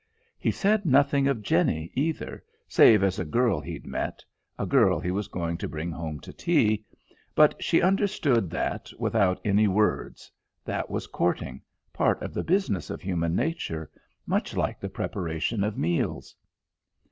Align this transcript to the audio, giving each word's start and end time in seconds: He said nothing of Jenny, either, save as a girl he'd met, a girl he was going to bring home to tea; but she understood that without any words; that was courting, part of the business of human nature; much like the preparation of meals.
He 0.39 0.49
said 0.49 0.83
nothing 0.83 1.27
of 1.27 1.43
Jenny, 1.43 1.91
either, 1.93 2.43
save 2.67 3.03
as 3.03 3.19
a 3.19 3.23
girl 3.23 3.59
he'd 3.59 3.85
met, 3.85 4.25
a 4.57 4.65
girl 4.65 4.99
he 4.99 5.11
was 5.11 5.27
going 5.27 5.57
to 5.57 5.69
bring 5.69 5.91
home 5.91 6.19
to 6.21 6.33
tea; 6.33 6.83
but 7.35 7.63
she 7.63 7.83
understood 7.83 8.49
that 8.49 8.89
without 8.97 9.39
any 9.45 9.67
words; 9.67 10.31
that 10.65 10.89
was 10.89 11.05
courting, 11.05 11.61
part 11.93 12.19
of 12.23 12.33
the 12.33 12.43
business 12.43 12.89
of 12.89 12.99
human 13.03 13.35
nature; 13.35 13.91
much 14.25 14.57
like 14.57 14.79
the 14.79 14.89
preparation 14.89 15.63
of 15.63 15.77
meals. 15.77 16.35